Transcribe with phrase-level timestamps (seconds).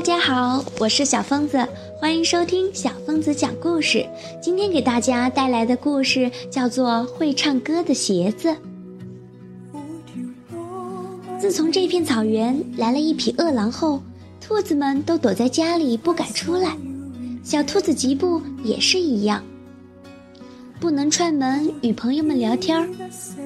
[0.00, 1.58] 大家好，我是小疯子，
[2.00, 4.02] 欢迎收听小疯子讲故事。
[4.40, 8.48] 今天给大家带来的故事叫做《会唱歌的鞋子》。
[11.38, 14.02] 自从这片草原来了一匹饿狼后，
[14.40, 16.74] 兔子们都躲在家里不敢出来。
[17.44, 19.44] 小兔子吉布也是一样，
[20.80, 22.88] 不能串门与朋友们聊天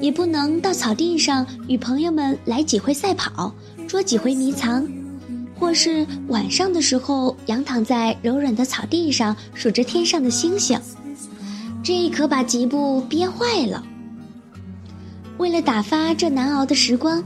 [0.00, 3.52] 也不能到草地上与朋友们来几回赛跑，
[3.88, 4.86] 捉几回迷藏。
[5.58, 10.78] 或是晚上的时候，仰躺在柔软的草地上数着天上的星星，
[11.82, 13.82] 这可把吉布憋坏了。
[15.38, 17.22] 为了打发这难熬的时光，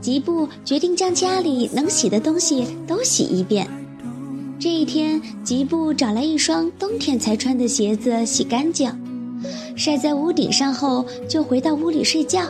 [0.00, 3.66] 吉布决定将家里能洗的东西都洗一遍。
[4.58, 8.90] 这一天，吉布找来一双冬天才穿的鞋子洗干净，
[9.76, 12.42] 晒在屋顶上后，就回到屋里睡觉。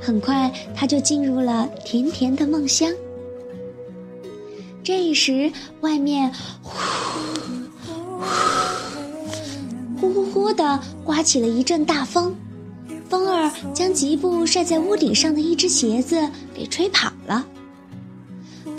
[0.00, 2.90] 很快，他就进入了甜甜的梦乡。
[4.84, 6.32] 这时，外面
[9.96, 12.34] 呼呼呼呼的刮起了一阵大风，
[13.08, 17.46] 风儿将吉布晒在屋顶上的一只鞋子给吹跑了。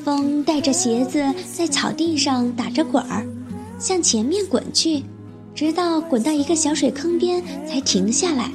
[0.04, 3.26] 风带着鞋子在草地上打着滚儿，
[3.80, 5.02] 向前面滚去，
[5.56, 8.52] 直到滚到一个小水坑边才停下来。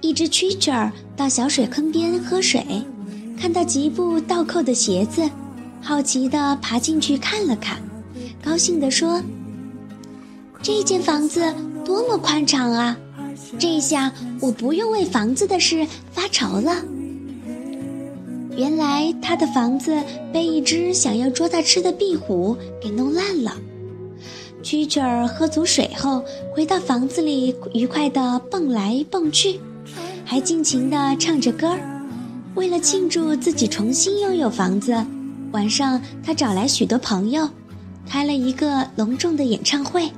[0.00, 2.64] 一只蛐蛐儿到小水坑边喝水，
[3.36, 5.28] 看到吉布倒扣的鞋子。
[5.82, 7.78] 好奇地爬进去看了看，
[8.42, 9.20] 高兴地说
[10.62, 11.52] ：“这间房子
[11.84, 12.96] 多么宽敞啊！
[13.58, 16.76] 这下我不用为房子的事发愁了。”
[18.56, 20.00] 原来他的房子
[20.32, 23.56] 被一只想要捉他吃的壁虎给弄烂了。
[24.62, 26.22] 蛐蛐儿喝足水后，
[26.54, 29.58] 回到房子里，愉快地蹦来蹦去，
[30.24, 31.80] 还尽情地唱着歌儿。
[32.54, 34.94] 为了庆祝自己重新拥有房子。
[35.52, 37.48] 晚上，他找来许多朋友，
[38.08, 40.10] 开了一个隆重的演唱会。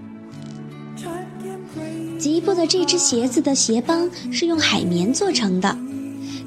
[2.18, 5.76] 吉布的这只鞋子的鞋帮是用海绵做成的，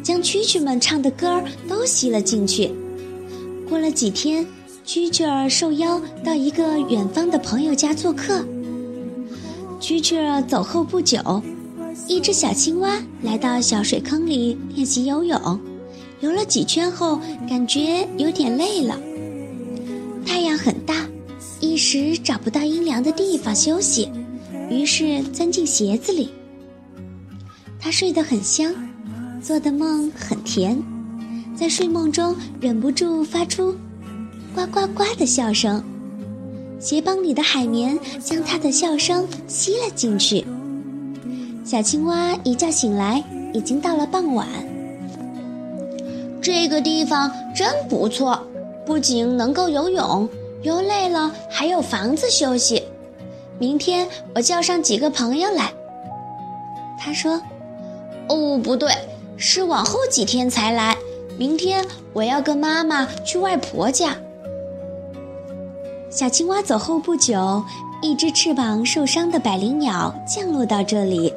[0.01, 2.71] 将蛐蛐们唱的歌儿都吸了进去。
[3.69, 4.45] 过了几天，
[4.85, 8.43] 蛐蛐儿受邀到一个远方的朋友家做客。
[9.81, 11.19] 蛐蛐儿走后不久，
[12.07, 15.59] 一只小青蛙来到小水坑里练习游泳。
[16.19, 18.99] 游了几圈后，感觉有点累了。
[20.25, 21.07] 太阳很大，
[21.59, 24.09] 一时找不到阴凉的地方休息，
[24.69, 26.29] 于是钻进鞋子里。
[27.79, 28.73] 他睡得很香，
[29.41, 30.81] 做的梦很甜，
[31.55, 33.75] 在睡梦中忍不住发出
[34.55, 35.83] “呱呱呱”的笑声。
[36.79, 40.45] 鞋帮里的海绵将他的笑声吸了进去。
[41.63, 43.23] 小青蛙一觉醒来，
[43.53, 44.47] 已经到了傍晚。
[46.47, 48.41] 这个地方真不错，
[48.85, 50.29] 不仅能够游泳，
[50.61, 52.81] 游累了还有房子休息。
[53.59, 55.73] 明天我叫上几个朋友来。
[56.97, 57.41] 他说
[58.31, 58.93] ：“哦，不对，
[59.35, 60.95] 是往后几天才来。
[61.37, 64.15] 明天我要跟妈妈去外婆家。”
[66.09, 67.61] 小青蛙走后不久，
[68.01, 71.33] 一只翅膀受伤的百灵鸟降落到这里，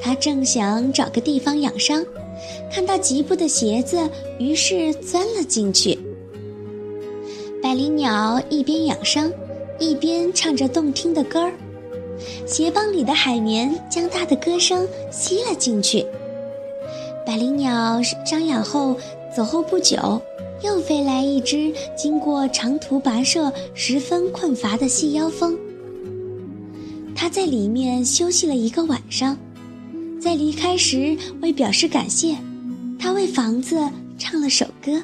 [0.00, 2.02] 它正想找个地方养伤。
[2.70, 3.98] 看到吉布的鞋子，
[4.38, 5.98] 于是钻了进去。
[7.62, 9.32] 百灵鸟一边养伤，
[9.78, 11.52] 一边唱着动听的歌儿。
[12.46, 16.04] 鞋帮里的海绵将它的歌声吸了进去。
[17.26, 18.96] 百灵鸟张养后，
[19.36, 20.20] 走后不久，
[20.62, 25.56] 又飞来一只经过长途跋涉、十分困乏的细腰蜂。
[27.14, 29.36] 它在里面休息了一个晚上。
[30.20, 32.36] 在离开时，为表示感谢，
[32.98, 33.76] 他为房子
[34.18, 35.00] 唱了首歌。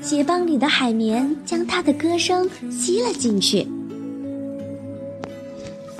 [0.00, 3.66] 鞋帮里的海绵将他的歌声吸了进去。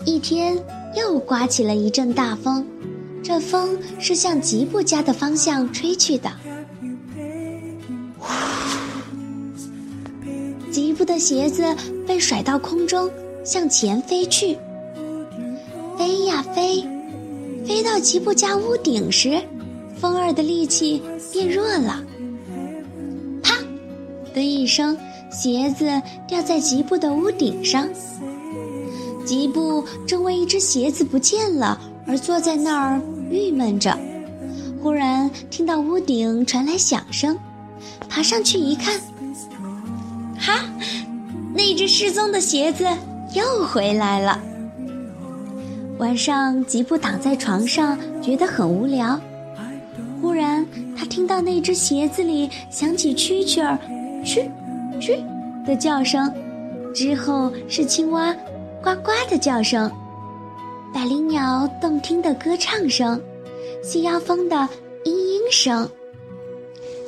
[0.05, 0.59] 一天
[0.97, 2.66] 又刮起了一阵大风，
[3.22, 6.31] 这风是向吉布家的方向吹去的。
[10.73, 11.62] 吉布的鞋子
[12.05, 13.08] 被甩到空中，
[13.44, 14.58] 向前飞去，
[15.96, 16.85] 飞呀飞。
[17.72, 19.40] 飞到吉布家屋顶时，
[19.98, 21.02] 风儿的力气
[21.32, 22.04] 变弱了。
[23.42, 23.56] 啪
[24.34, 24.94] 的一声，
[25.30, 25.90] 鞋子
[26.28, 27.88] 掉在吉布的屋顶上。
[29.24, 33.98] 吉布正为一只鞋子不见了而坐在那儿郁闷着，
[34.82, 37.38] 忽然听到屋顶传来响声，
[38.06, 39.00] 爬上去一看，
[40.38, 40.62] 哈，
[41.54, 42.84] 那只失踪的鞋子
[43.34, 44.38] 又回来了。
[46.02, 49.19] 晚上，吉布躺在床上，觉得很无聊。
[50.20, 50.66] 忽然，
[50.96, 53.78] 他听到那只鞋子里响起蛐蛐儿
[54.26, 54.50] “蛐、
[55.00, 55.25] 蛐
[55.64, 56.34] 的叫声，
[56.93, 58.34] 之后是青蛙
[58.82, 59.88] 呱呱的叫声，
[60.93, 63.20] 百灵鸟动听的歌唱声，
[63.81, 64.56] 细腰蜂的
[65.05, 65.88] 嘤嘤声。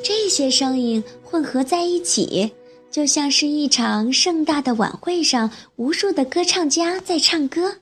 [0.04, 2.48] 这些声音混合在一起，
[2.92, 7.74] 就像是一场盛大的晚会上，无数的歌唱家在唱歌，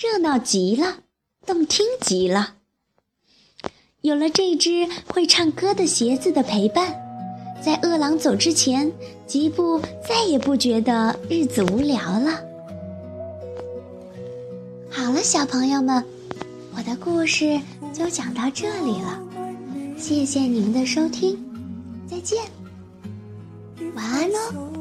[0.00, 1.00] 热闹极了，
[1.44, 2.54] 动听极了。
[4.00, 6.98] 有了这只会唱歌的鞋子的陪伴，
[7.62, 8.90] 在饿狼走之前，
[9.26, 12.42] 吉布再也不觉得日子无聊了。
[14.90, 16.02] 好了，小朋友们，
[16.74, 17.60] 我的故事
[17.92, 19.22] 就讲到这里了，
[19.98, 21.38] 谢谢你们的收听，
[22.08, 22.42] 再见，
[23.94, 24.79] 晚安喽。